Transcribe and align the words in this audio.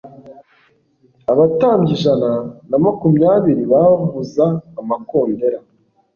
abatambyi 1.31 1.91
ijana 1.97 2.29
na 2.69 2.77
makumyabiri 2.83 3.63
bavuza 3.71 4.45
amakondera 4.79 5.59